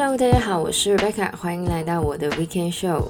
[0.00, 3.06] Hello，大家好，我是 Rebecca，欢迎来到我的 Weekend Show。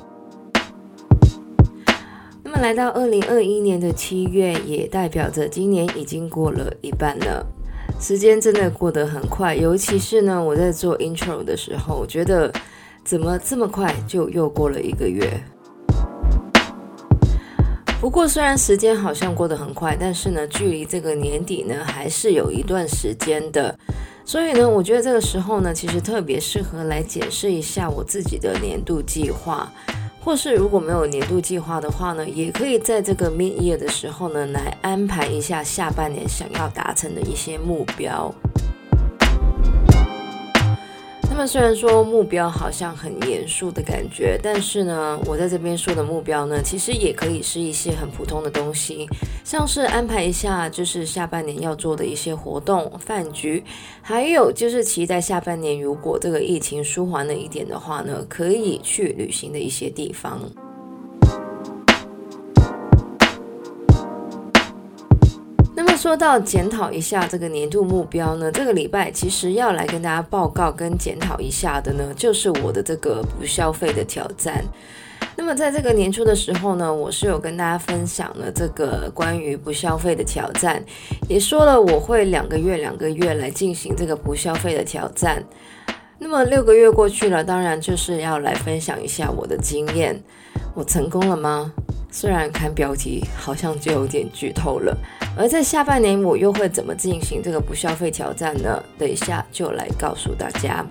[2.42, 7.44] 那么来到二零二一年的七月，也代表着今年已经过了一半了。
[8.00, 12.50] 时间真的过得很快，尤其是呢，我在做 Intro 的时候，我觉得
[13.04, 15.30] 怎么这么快就又过了一个月。
[18.00, 23.78] 不过，虽然时间好像过得很快，但是呢，距离这个年底呢，还是有一段时间的。
[24.28, 29.72] 所以呢，我觉得这个时候呢，其实特别适合来解释一下我自己的年度计划，
[30.20, 38.30] 或是如果没有年度计划的话呢，也可以在这个 mid year 的时候呢，来安排一下下半年想要达成的一些目标。
[41.38, 49.08] 他们虽然说目标好像很严肃的感觉，但是呢，我在这边说的目标呢，其实也可以是一些很普通的东西，
[49.44, 53.62] 像是安排一下就是下半年要做的一些活动、饭局，
[54.02, 60.40] 还有就是期待下半年如果这个疫情舒缓了一点的话呢，可以去旅行的一些地方。
[65.98, 74.62] 说到检讨一下这个年度目标呢，这个礼拜其实要来跟大家报告跟检讨一下的呢，就是我的这个不消费的挑战。
[75.34, 80.80] 那么在这个年初的时候呢，我是有跟大家分享了这个关于不消费的挑战，
[81.28, 85.42] 也说了我会两个月两个月来进行这个不消费的挑战。
[86.20, 90.22] 那么六个月过去了，当然就是要来分享一下我的经验，
[90.74, 91.72] 我成功了吗？
[92.10, 94.96] 虽然看标题好像就有点剧透了，
[95.36, 98.82] 而在下半年我又会怎么进行这个不消费挑战呢？
[98.98, 100.84] 等一下就来告诉大家。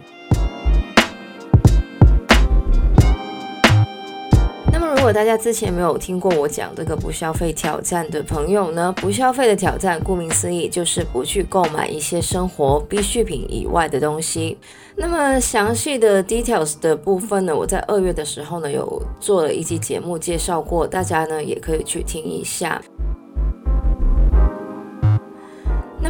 [5.08, 14.58] 如果大家之前没有听过我讲这个不消费挑战的朋友呢，不消费的挑战顾名思义就是不去购买一些生活必需品以外的东西。
[14.98, 22.82] 那么详细的 details 的部分呢，我在二月的时候呢有做了一期节目介绍过，大家呢也可以去听一下。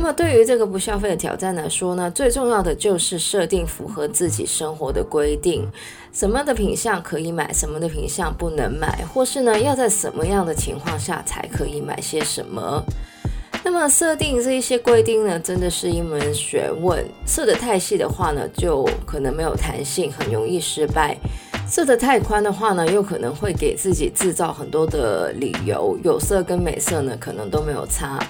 [0.07, 5.67] 么对于这个不消费的挑战来说呢，最重要的就是设定符合自己生活的规定，
[6.13, 12.81] 什么的品相可以买，什么的品相不能买，或是呢要在什么样的情况下才可以买些什么。
[13.65, 17.03] 那么设定这一些规定呢，真的是一门学问。
[17.25, 21.17] 设得太细的话呢，就可能没有弹性，很容易失败；
[21.69, 25.99] 设得太宽的话呢，又可能会给自己制造很多的理由。
[26.01, 28.25] 有色跟没色呢，可能都没有差。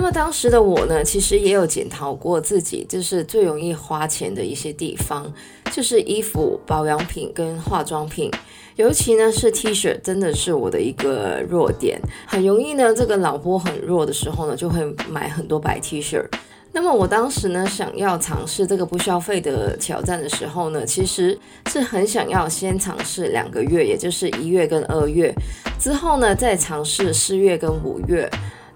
[0.00, 5.30] 那么当时的我呢，其实也有检讨过自己，就是最容易花钱的一些地方，
[5.70, 8.30] 就是衣服、保养品跟化妆品。
[8.76, 16.24] 尤其呢是 T 恤，真的是我的一个弱点，很容易呢这个脑波很弱的时候呢，就会买很多白 T 恤。
[16.72, 25.30] 那么我当时呢想要尝试这个不消费的挑战的时候呢，其实是很想要先尝试两个月，也就是一月跟二月，
[25.78, 28.26] 之后呢再尝试四月跟五月。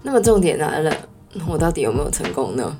[0.07, 0.95] 那么重点来了，
[1.47, 2.75] 我到底有没有成功呢？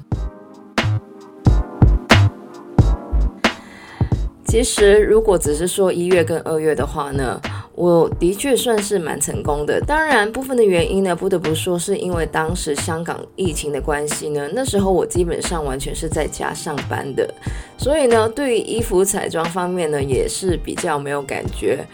[4.47, 7.41] 其实，如果只是说一月跟二月的话呢，
[7.73, 9.81] 我的确算是蛮成功的。
[9.81, 17.29] 当然，部分的原因呢，不得不说是因为当时香港疫情的关系呢，那时候我基本上完全是在家上班的，
[17.77, 21.85] 所以呢，对于衣服彩妆方面呢，也是比较没有感觉。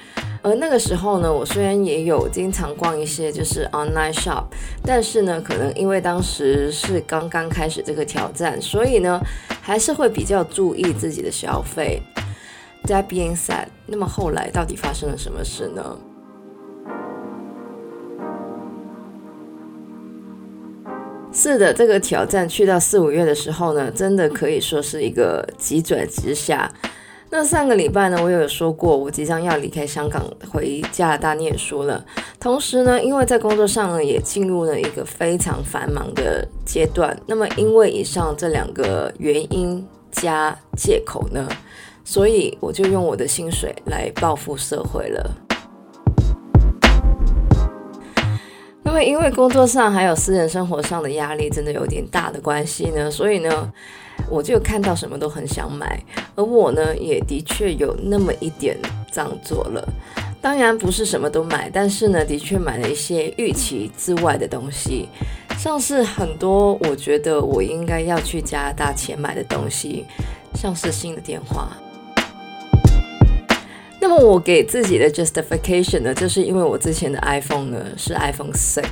[0.44, 4.46] 而那个时候呢，我虽然也有经常逛一些就是 online shop，
[4.84, 9.22] 但是呢，可能因为当时是刚刚开始这个挑战，所以呢，
[9.62, 12.02] 还是会比较注意自己的消费。
[12.86, 16.00] That being said，那么后来到底发生了什么事呢？
[21.32, 26.70] 是的，这个挑战去到四五月的时候呢，真的可以说是一个急转直下。
[27.34, 30.22] 那上个礼拜呢，我有说过，我即将要离开香港
[30.52, 32.04] 回加拿大念书了。
[32.42, 37.18] 同时呢，因为在工作上呢，也进入了一个非常繁忙的阶段。
[37.26, 41.48] 那么，因为以上这两个原因加借口呢，
[42.04, 45.32] 所以我就用我的薪水来报复社会了。
[48.92, 53.72] 因为因为工作上还有私人生活上的压力真的有点大的关系呢，所以呢，
[54.30, 55.98] 我就看到什么都很想买，
[56.36, 58.78] 而我呢也的确有那么一点
[59.10, 59.88] 这样做了。
[60.42, 65.08] 当然不是什么都买，但是呢，的确买了一些预期之外的东西，
[65.58, 70.06] 像是很多我觉得我应该要去加拿大前买的东西，
[70.54, 71.70] 像是新的电话。
[74.14, 78.84] 那我给自己的 justification 呢，就是因为我之前的 iPhone 呢是 iPhone 6，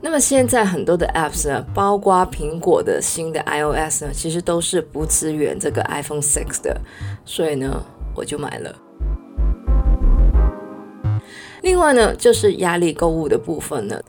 [0.00, 6.76] 那么现在很多的 apps 呢，包括苹果的新的 iOS 呢，其实都是不支援这个 iPhone 6的，
[7.24, 7.80] 所以呢，
[8.16, 8.74] 我就买了。
[11.62, 14.02] 另外呢，就是压力购物的部分呢，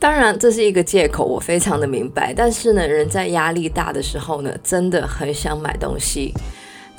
[0.00, 2.34] 当然这是一个借口，我非常的明白。
[2.34, 6.34] 但是呢，人在压力大的时候呢，真的很想买东西。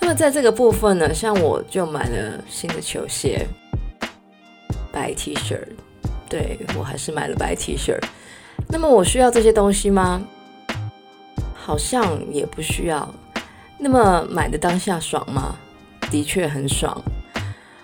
[0.03, 3.47] 那么在这个部分呢，像我就买了新的球鞋、
[4.91, 5.57] 白 T 恤，
[6.27, 7.97] 对，我还是买了白 T 恤。
[8.67, 10.21] 那么我需要这些东西吗？
[11.55, 13.09] 好像也不需要。
[13.79, 15.55] 那么买的当下爽吗？
[16.11, 17.01] 的确很爽。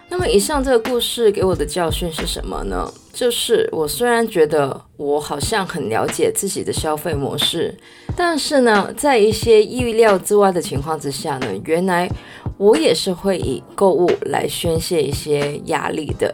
[0.09, 2.85] 那么以上这个故事给我的教训是什么呢？
[3.19, 7.77] 就是我虽然觉得我好像很了解自己的消费模式，
[8.15, 12.09] 但是呢，在一些意料之外的情况之下呢，原来
[12.57, 16.33] 我也是会以购物来宣泄一些压力的。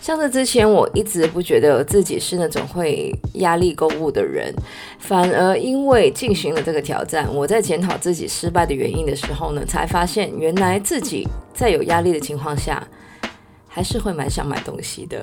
[0.00, 4.52] 像是之前我一直不觉得自己是那种会压力购物的人，
[4.98, 12.84] 反而因为进行了这个挑战，我在检讨自己失败的原因的时候呢，才发现原来自己在有压力的情况下，
[13.68, 15.22] 还是会蛮想买东西的。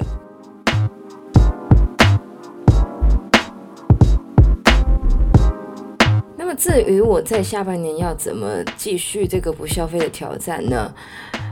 [6.61, 10.93] 至于我在下半年要怎么继续这个不消费的挑战呢？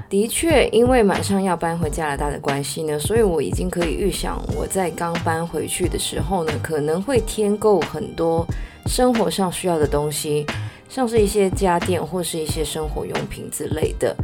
[0.08, 8.46] 的确，因为马上要搬回加拿大的关系呢，所以我已经可以预想，我在刚搬回去的时候呢，可能会添购很多
[8.86, 10.46] 生活上需要的东西，
[10.88, 14.16] 像是一些家电或是一些生活用品之类的。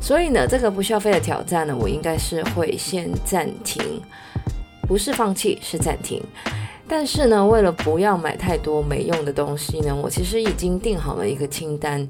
[0.00, 3.82] 所以呢，这个不消费的挑战呢，我应该是会先暂停，
[4.88, 6.22] 不是放弃，是暂停。
[6.92, 12.06] 但是呢，为了不要买太多没用的东西呢，我其实已经定好了一个清单，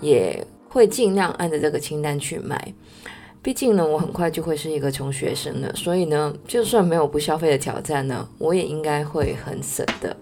[0.00, 2.72] 也会尽量按着这个清单去买。
[3.42, 10.16] 毕竟呢，我很快就会是一个穷学生了，所以呢，就算没有不消费的挑战呢，我也应该会很省的。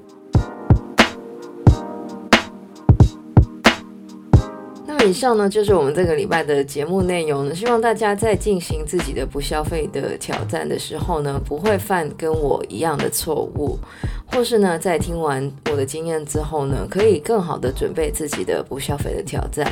[5.04, 7.54] 以上呢，就是我们这个礼拜的节目内容呢。
[7.54, 13.78] 希望大家在进行自己的不消费的挑战的时候呢，不会犯跟我一样的错误，
[14.26, 19.66] 或是呢，在听完我的经验之后呢，可以更好的准备自己的不消费的挑战。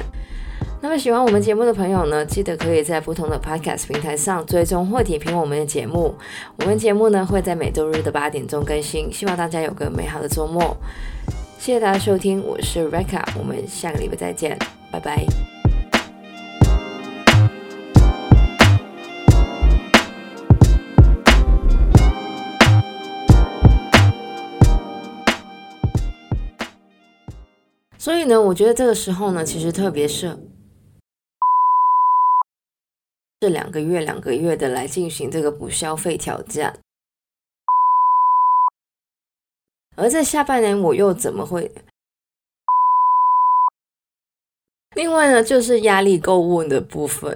[0.80, 6.14] 那么喜欢我们节目的朋友呢，记得可以在不同的 Podcast 平台上追踪或点评我们的节目。
[6.56, 9.12] 我们节目呢会在每周日的八点钟更新。
[9.12, 10.76] 希望大家有个美好的周末。
[11.58, 14.77] 谢谢大家收听，我是 Reka，我们下个礼拜再见。
[14.90, 15.26] 拜拜。
[27.98, 30.38] 所以呢，我觉得这个时候呢，其实特别是
[33.40, 36.78] 这两个月、两个月的来进行这个不消费挑战。
[39.96, 41.70] 而在下半年，我又怎么会？
[44.98, 47.32] 另外呢，就是压力购物的部分。